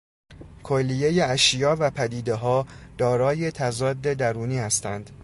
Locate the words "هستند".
4.59-5.09